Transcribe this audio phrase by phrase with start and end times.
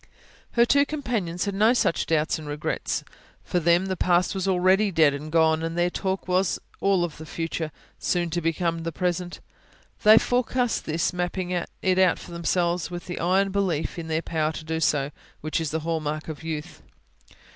[0.53, 3.03] Her two companions had no such doubts and regrets;
[3.43, 7.25] for them the past was already dead and gone; their talk was all of the
[7.27, 9.41] future, so soon to become the present.
[10.01, 11.51] They forecast this, mapping
[11.83, 15.11] it out for themselves with the iron belief in their power to do so,
[15.41, 16.81] which is the hall mark of youth.